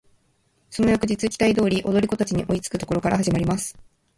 [0.71, 3.77] その翌日期待通り踊り子達に追いつく処から始まります。